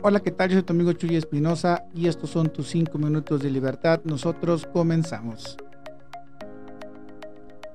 [0.00, 0.48] Hola, ¿qué tal?
[0.48, 4.00] Yo soy tu amigo Chuy Espinosa y estos son tus 5 minutos de libertad.
[4.04, 5.56] Nosotros comenzamos.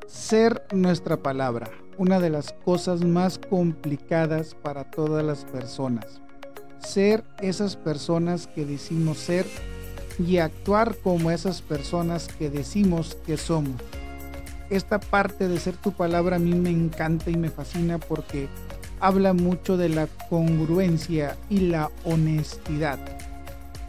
[0.08, 6.22] Ser nuestra palabra, una de las cosas más complicadas para todas las personas.
[6.80, 9.46] Ser esas personas que decimos ser
[10.18, 13.82] y actuar como esas personas que decimos que somos.
[14.70, 18.48] Esta parte de ser tu palabra a mí me encanta y me fascina porque
[19.04, 22.98] habla mucho de la congruencia y la honestidad.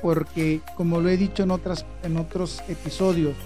[0.03, 3.37] Porque como lo he dicho en, otras, en otros episodios,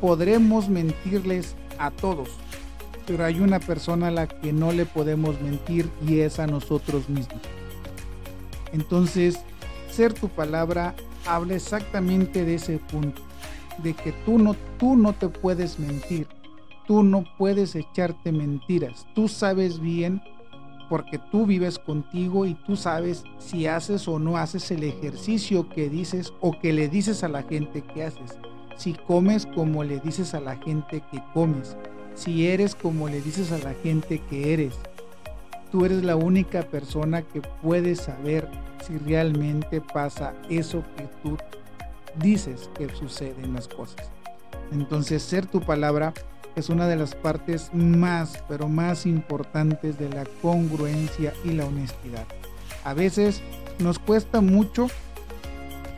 [0.00, 2.30] podremos mentirles a todos,
[3.06, 7.06] pero hay una persona a la que no le podemos mentir y es a nosotros
[7.10, 7.42] mismos.
[8.72, 9.40] Entonces,
[9.90, 10.94] ser tu palabra
[11.26, 13.20] habla exactamente de ese punto,
[13.82, 16.26] de que tú no, tú no te puedes mentir,
[16.86, 20.22] tú no puedes echarte mentiras, tú sabes bien
[20.92, 25.88] porque tú vives contigo y tú sabes si haces o no haces el ejercicio que
[25.88, 28.36] dices o que le dices a la gente que haces.
[28.76, 31.78] Si comes como le dices a la gente que comes.
[32.14, 34.78] Si eres como le dices a la gente que eres.
[35.70, 38.46] Tú eres la única persona que puede saber
[38.86, 41.38] si realmente pasa eso que tú
[42.16, 44.10] dices que sucede en las cosas.
[44.70, 46.12] Entonces ser tu palabra
[46.56, 52.26] es una de las partes más, pero más importantes de la congruencia y la honestidad.
[52.84, 53.42] A veces
[53.78, 54.88] nos cuesta mucho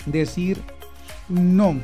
[0.07, 0.63] decir
[1.29, 1.77] no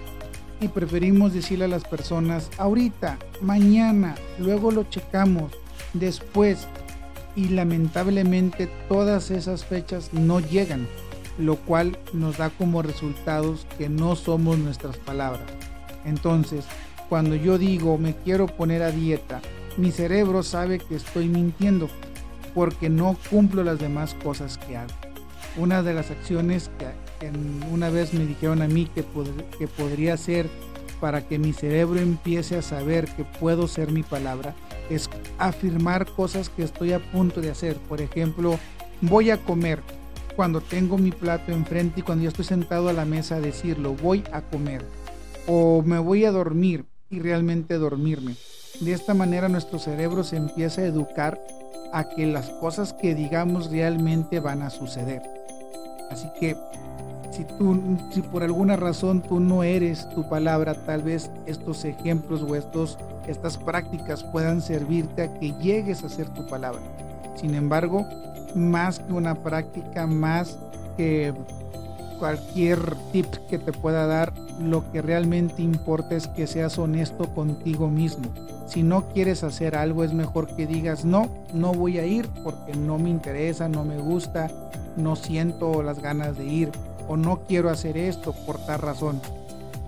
[0.61, 5.53] y preferimos decirle a las personas ahorita, mañana, luego lo checamos,
[5.95, 6.69] después
[7.35, 10.87] y lamentablemente todas esas fechas no llegan,
[11.39, 15.47] lo cual nos da como resultados que no somos nuestras palabras.
[16.05, 16.67] Entonces,
[17.11, 19.42] cuando yo digo me quiero poner a dieta,
[19.77, 21.91] mi cerebro sabe que estoy mintiendo
[22.55, 24.92] porque no cumplo las demás cosas que hago.
[25.56, 26.86] Una de las acciones que,
[27.72, 29.05] una vez me dijeron a mí que,
[29.58, 30.48] que podría ser
[31.00, 34.55] para que mi cerebro empiece a saber que puedo ser mi palabra
[34.89, 37.77] es afirmar cosas que estoy a punto de hacer.
[37.77, 38.56] Por ejemplo,
[39.01, 39.80] voy a comer
[40.36, 44.23] cuando tengo mi plato enfrente y cuando yo estoy sentado a la mesa decirlo, voy
[44.33, 44.85] a comer.
[45.48, 48.37] O me voy a dormir y realmente dormirme.
[48.81, 51.41] De esta manera nuestro cerebro se empieza a educar
[51.93, 55.23] a que las cosas que digamos realmente van a suceder.
[56.11, 56.57] Así que
[57.33, 62.43] si tú si por alguna razón tú no eres tu palabra, tal vez estos ejemplos
[62.43, 62.97] o estos
[63.27, 66.81] estas prácticas puedan servirte a que llegues a ser tu palabra.
[67.37, 68.07] Sin embargo,
[68.55, 70.59] más que una práctica, más
[70.97, 71.33] que
[72.20, 72.79] cualquier
[73.13, 78.27] tip que te pueda dar, lo que realmente importa es que seas honesto contigo mismo.
[78.67, 82.75] Si no quieres hacer algo, es mejor que digas, no, no voy a ir porque
[82.75, 84.48] no me interesa, no me gusta,
[84.97, 86.70] no siento las ganas de ir
[87.09, 89.20] o no quiero hacer esto por tal razón.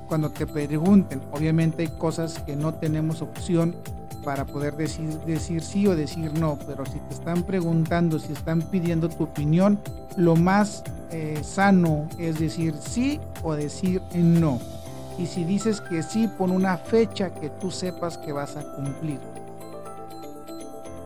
[0.09, 3.77] Cuando te pregunten, obviamente hay cosas que no tenemos opción
[4.25, 8.63] para poder decir, decir sí o decir no, pero si te están preguntando, si están
[8.63, 9.79] pidiendo tu opinión,
[10.17, 14.59] lo más eh, sano es decir sí o decir no.
[15.19, 19.21] Y si dices que sí, pon una fecha que tú sepas que vas a cumplir.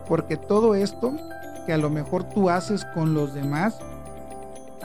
[0.07, 1.13] Porque todo esto
[1.65, 3.77] que a lo mejor tú haces con los demás,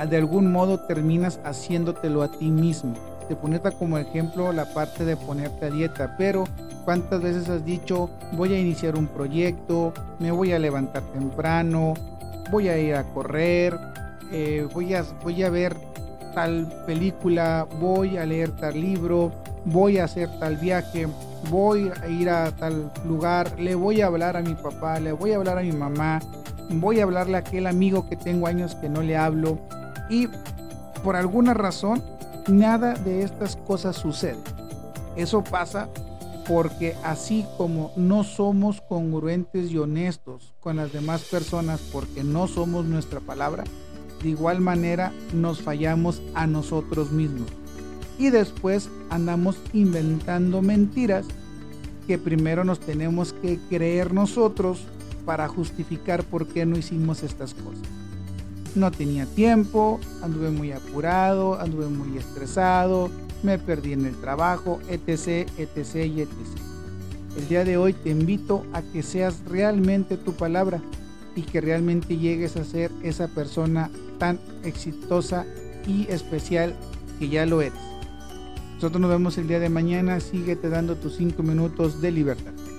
[0.08, 2.94] de algún modo terminas haciéndotelo a ti mismo.
[3.28, 6.44] Te poneta como ejemplo la parte de ponerte a dieta, pero
[6.84, 11.94] ¿cuántas veces has dicho voy a iniciar un proyecto, me voy a levantar temprano,
[12.50, 13.78] voy a ir a correr,
[14.32, 15.76] eh, voy, a, voy a ver
[16.34, 19.32] tal película, voy a leer tal libro,
[19.64, 21.06] voy a hacer tal viaje,
[21.50, 25.32] voy a ir a tal lugar, le voy a hablar a mi papá, le voy
[25.32, 26.20] a hablar a mi mamá,
[26.70, 29.58] voy a hablarle a aquel amigo que tengo años que no le hablo
[30.08, 30.28] y
[31.02, 32.02] por alguna razón
[32.48, 34.38] nada de estas cosas sucede.
[35.16, 35.88] Eso pasa
[36.46, 42.84] porque así como no somos congruentes y honestos con las demás personas porque no somos
[42.84, 43.64] nuestra palabra,
[44.22, 47.48] de igual manera nos fallamos a nosotros mismos.
[48.18, 51.26] Y después andamos inventando mentiras
[52.06, 54.84] que primero nos tenemos que creer nosotros
[55.24, 57.82] para justificar por qué no hicimos estas cosas.
[58.74, 63.10] No tenía tiempo, anduve muy apurado, anduve muy estresado,
[63.42, 66.32] me perdí en el trabajo, etc, etc y etc.
[67.36, 70.80] El día de hoy te invito a que seas realmente tu palabra
[71.34, 73.90] y que realmente llegues a ser esa persona
[74.22, 75.44] tan exitosa
[75.84, 76.76] y especial
[77.18, 77.80] que ya lo eres.
[78.76, 80.20] Nosotros nos vemos el día de mañana.
[80.20, 82.52] Síguete dando tus 5 minutos de libertad.